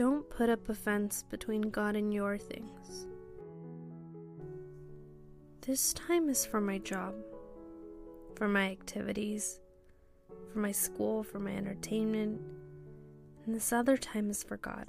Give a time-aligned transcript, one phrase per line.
[0.00, 3.06] Don't put up a fence between God and your things.
[5.60, 7.12] This time is for my job,
[8.34, 9.60] for my activities,
[10.50, 12.40] for my school, for my entertainment,
[13.44, 14.86] and this other time is for God.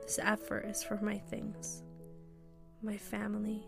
[0.00, 1.82] This effort is for my things,
[2.82, 3.62] my family,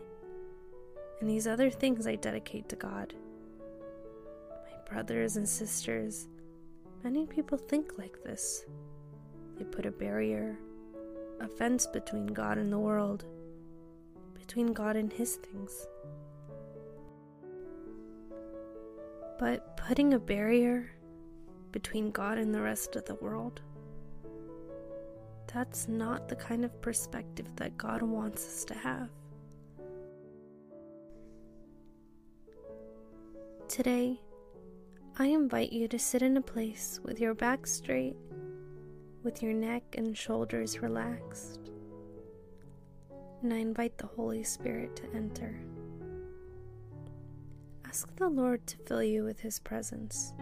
[1.21, 3.13] and these other things I dedicate to God.
[4.49, 6.27] My brothers and sisters,
[7.03, 8.65] many people think like this.
[9.57, 10.57] They put a barrier,
[11.39, 13.25] a fence between God and the world,
[14.33, 15.87] between God and His things.
[19.39, 20.91] But putting a barrier
[21.71, 23.61] between God and the rest of the world,
[25.53, 29.09] that's not the kind of perspective that God wants us to have.
[33.67, 34.19] Today,
[35.17, 38.15] I invite you to sit in a place with your back straight,
[39.23, 41.71] with your neck and shoulders relaxed.
[43.41, 45.59] And I invite the Holy Spirit to enter.
[47.85, 50.33] Ask the Lord to fill you with His presence.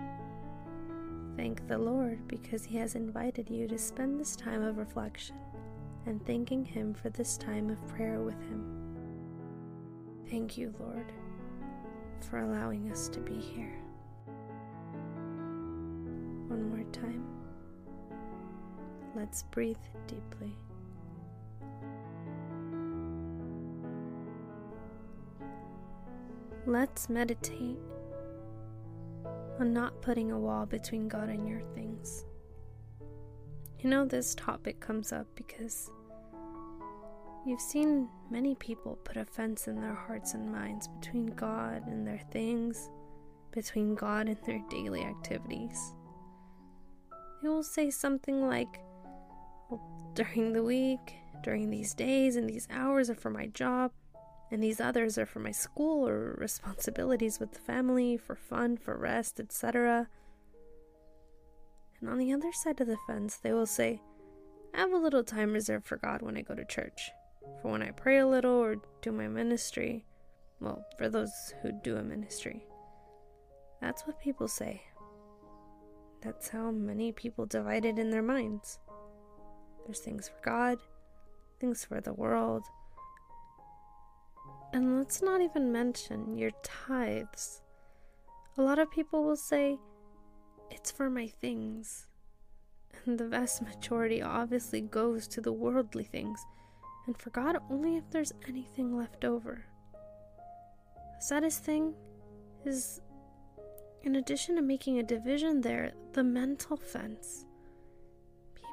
[1.36, 5.36] Thank the Lord because He has invited you to spend this time of reflection
[6.05, 8.81] and thanking Him for this time of prayer with Him.
[10.30, 11.11] Thank you, Lord,
[12.30, 13.77] for allowing us to be here.
[16.48, 17.41] One more time.
[19.16, 20.56] Let's breathe deeply.
[26.66, 27.80] Let's meditate
[29.59, 32.26] on not putting a wall between God and your things.
[33.80, 35.89] You know, this topic comes up because
[37.45, 42.06] you've seen many people put a fence in their hearts and minds between God and
[42.06, 42.89] their things,
[43.52, 45.95] between God and their daily activities.
[47.42, 48.80] They will say something like,
[50.14, 53.91] during the week, during these days, and these hours are for my job
[54.52, 58.98] and these others are for my school or responsibilities with the family, for fun, for
[58.98, 60.09] rest, etc.
[61.99, 64.02] And on the other side of the fence, they will say,
[64.76, 67.11] I have a little time reserved for God when I go to church,
[67.61, 70.05] for when I pray a little or do my ministry.
[70.59, 72.65] Well, for those who do a ministry.
[73.80, 74.82] That's what people say.
[76.21, 78.80] That's how many people divide it in their minds.
[79.86, 80.77] There's things for God,
[81.59, 82.64] things for the world,
[84.73, 87.61] and let's not even mention your tithes.
[88.58, 89.77] A lot of people will say,
[90.70, 92.08] It's for my things.
[93.05, 96.39] And the vast majority obviously goes to the worldly things,
[97.05, 99.65] and for God only if there's anything left over.
[101.20, 101.93] The saddest thing
[102.65, 103.02] is,
[104.03, 107.45] in addition to making a division there, the mental fence.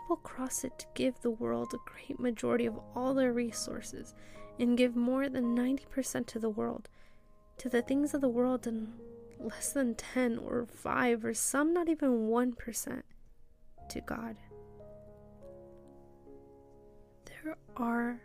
[0.08, 4.14] People cross it to give the world a great majority of all their resources
[4.58, 6.88] and give more than 90% to the world,
[7.58, 8.94] to the things of the world, and
[9.38, 13.02] less than 10 or 5 or some not even 1%
[13.90, 14.38] to God.
[17.26, 18.22] There are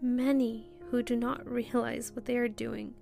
[0.00, 2.94] many who do not realize what they are doing,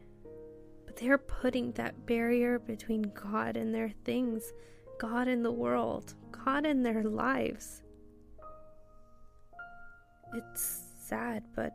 [0.87, 4.54] but they are putting that barrier between God and their things,
[4.98, 7.81] God and the world, God and their lives.
[10.34, 11.75] It's sad, but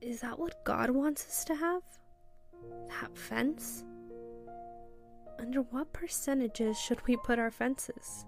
[0.00, 1.82] is that what God wants us to have?
[2.88, 3.84] That fence?
[5.40, 8.26] Under what percentages should we put our fences?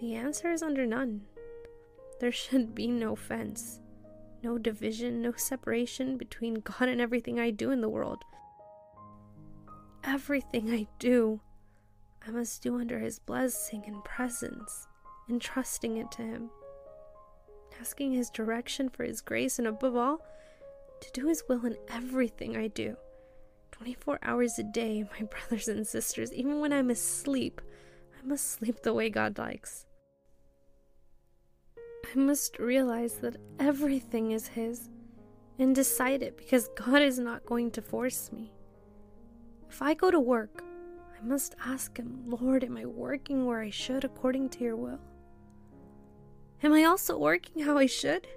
[0.00, 1.22] The answer is under none.
[2.20, 3.80] There should be no fence,
[4.42, 8.22] no division, no separation between God and everything I do in the world.
[10.04, 11.40] Everything I do,
[12.26, 14.88] I must do under His blessing and presence,
[15.28, 16.50] entrusting it to Him
[17.80, 20.18] asking His direction for His grace, and above all,
[21.00, 22.96] to do His will in everything I do.
[23.72, 27.60] 24 hours a day, my brothers and sisters, even when I'm asleep,
[28.16, 29.86] I must sleep the way God likes.
[32.14, 34.90] I must realize that everything is His
[35.58, 38.52] and decide it because God is not going to force me.
[39.68, 40.62] If I go to work,
[41.18, 45.00] I must ask Him, Lord, am I working where I should according to your will?
[46.64, 48.28] Am I also working how I should?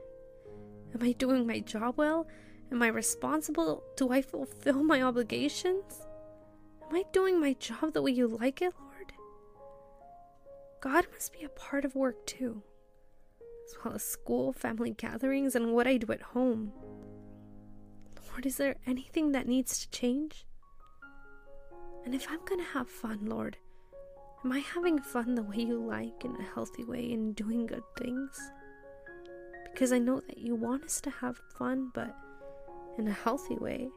[0.95, 2.27] Am I doing my job well?
[2.72, 3.83] Am I responsible?
[3.98, 6.07] Do I fulfill my obligations?
[6.89, 9.13] Am I doing my job the way you like it, Lord?
[10.81, 12.63] God must be a part of work too,
[13.68, 16.72] as well as school, family gatherings, and what I do at home.
[18.31, 20.48] Lord, is there anything that needs to change?
[22.04, 23.57] And if I'm to have fun, Lord,
[24.45, 27.81] Am I having fun the way you like in a healthy way and doing good
[27.97, 28.39] things?
[29.63, 32.15] Because I know that you want us to have fun, but
[33.00, 33.89] in a healthy way.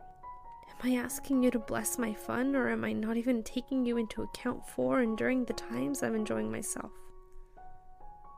[0.00, 3.96] Am I asking you to bless my fun, or am I not even taking you
[3.96, 6.92] into account for and during the times I'm enjoying myself?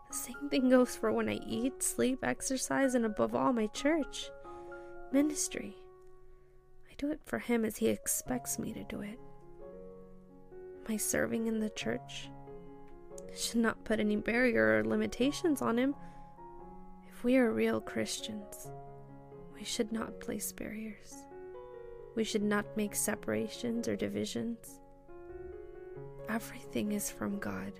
[0.08, 4.30] The same thing goes for when I eat, sleep, exercise, and above all, my church
[5.12, 5.76] ministry.
[6.90, 9.18] I do it for Him as He expects me to do it.
[10.88, 12.30] My serving in the church
[13.34, 15.94] should not put any barrier or limitations on Him.
[17.08, 18.70] If we are real Christians,
[19.54, 21.14] we should not place barriers.
[22.14, 24.80] We should not make separations or divisions.
[26.28, 27.72] Everything is from God.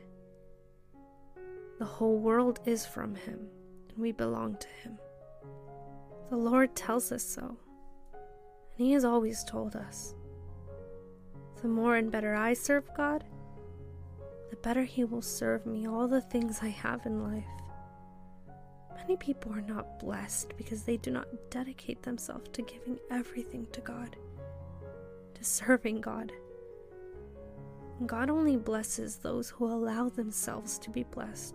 [1.79, 3.47] The whole world is from Him,
[3.89, 4.99] and we belong to Him.
[6.29, 7.57] The Lord tells us so,
[8.13, 10.15] and He has always told us.
[11.63, 13.25] The more and better I serve God,
[14.51, 17.45] the better He will serve me all the things I have in life.
[18.95, 23.81] Many people are not blessed because they do not dedicate themselves to giving everything to
[23.81, 24.17] God,
[25.35, 26.33] to serving God.
[28.05, 31.55] God only blesses those who allow themselves to be blessed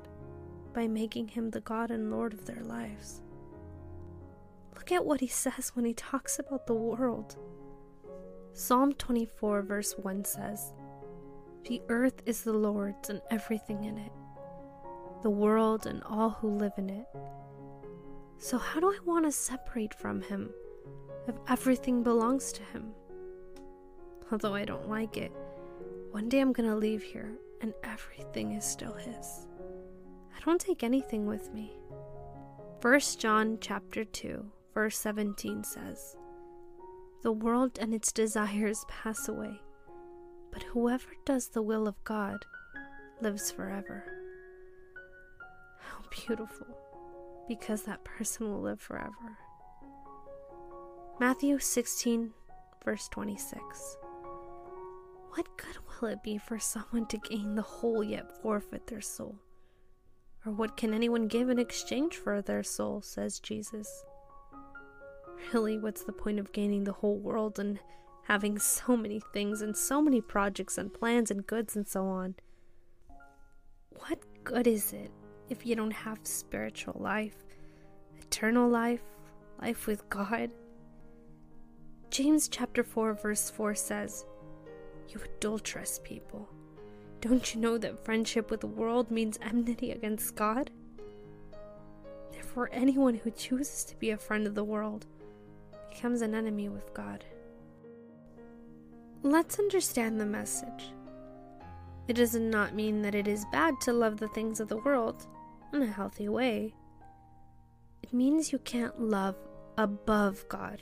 [0.73, 3.21] by making Him the God and Lord of their lives.
[4.75, 7.37] Look at what He says when He talks about the world.
[8.53, 10.73] Psalm 24, verse 1 says,
[11.67, 14.11] The earth is the Lord's and everything in it,
[15.23, 17.05] the world and all who live in it.
[18.39, 20.49] So, how do I want to separate from Him
[21.27, 22.91] if everything belongs to Him?
[24.31, 25.31] Although I don't like it,
[26.11, 27.31] one day I'm going to leave here
[27.61, 29.47] and everything is still His.
[30.35, 31.71] I don't take anything with me.
[32.81, 34.43] 1 John chapter 2,
[34.73, 36.17] verse 17 says,
[37.23, 39.61] The world and its desires pass away,
[40.51, 42.45] but whoever does the will of God
[43.21, 44.03] lives forever.
[45.79, 46.65] How beautiful,
[47.47, 49.37] because that person will live forever.
[51.19, 52.31] Matthew 16,
[52.83, 53.97] verse 26.
[55.33, 59.35] What good will it be for someone to gain the whole yet forfeit their soul?
[60.43, 64.03] Or what can anyone give in exchange for their soul, says Jesus.
[65.53, 67.79] Really, what's the point of gaining the whole world and
[68.23, 72.35] having so many things and so many projects and plans and goods and so on?
[73.89, 75.11] What good is it
[75.49, 77.35] if you don't have spiritual life,
[78.21, 79.03] eternal life,
[79.61, 80.51] life with God?
[82.09, 84.25] James chapter 4 verse 4 says,
[85.09, 86.47] "You adulterous people,
[87.19, 90.71] don't you know that friendship with the world means enmity against God?
[92.31, 95.05] Therefore, anyone who chooses to be a friend of the world
[96.01, 97.23] becomes an enemy with God.
[99.21, 100.93] Let's understand the message.
[102.07, 105.27] It does not mean that it is bad to love the things of the world
[105.71, 106.73] in a healthy way.
[108.01, 109.35] It means you can't love
[109.77, 110.81] above God.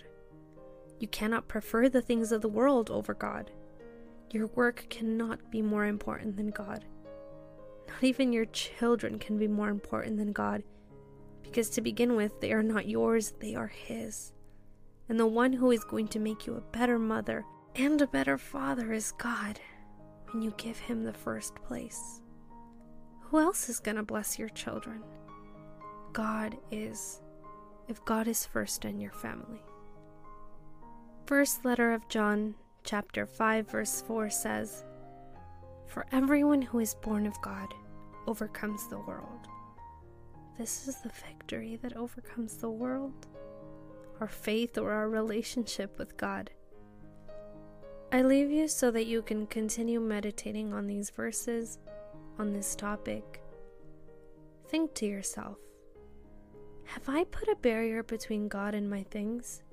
[1.02, 3.52] You cannot prefer the things of the world over God.
[4.32, 6.86] Your work cannot be more important than God.
[7.90, 10.64] Not even your children can be more important than God,
[11.44, 14.32] because to begin with, they are not yours, they are His.
[15.10, 17.44] And the one who is going to make you a better mother
[17.76, 19.60] and a better father is God
[20.32, 22.22] when you give Him the first place.
[23.22, 25.04] Who else is going to bless your children?
[26.14, 27.22] God is,
[27.88, 29.62] if God is first in your family.
[31.26, 34.84] First letter of John, chapter 5 verse 4 says,
[35.86, 37.74] "For everyone who is born of God
[38.26, 39.48] overcomes the world."
[40.58, 43.28] This is the victory that overcomes the world,
[44.20, 46.50] our faith or our relationship with God.
[48.12, 51.78] I leave you so that you can continue meditating on these verses,
[52.40, 53.42] on this topic.
[54.68, 55.58] Think to yourself
[56.86, 59.64] Have I put a barrier between God and my things?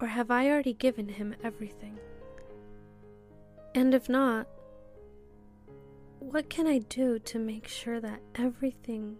[0.00, 1.98] Or have I already given him everything?
[3.74, 4.46] And if not,
[6.18, 9.16] what can I do to make sure that everything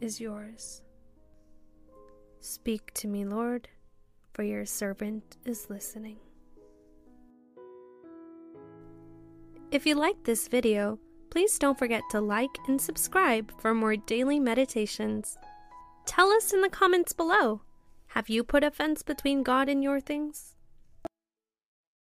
[0.00, 0.82] is yours?
[2.44, 3.68] Speak to me, Lord,
[4.32, 6.16] for your servant is listening.
[9.70, 10.98] If you liked this video,
[11.30, 15.38] please don't forget to like and subscribe for more daily meditations.
[16.04, 17.62] Tell us in the comments below
[18.08, 20.56] have you put a fence between God and your things?